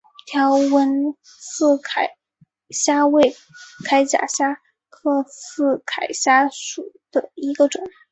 [0.25, 2.09] 条纹刺铠
[2.71, 3.35] 虾为
[3.87, 6.81] 铠甲虾科刺铠虾属
[7.11, 7.83] 下的一个种。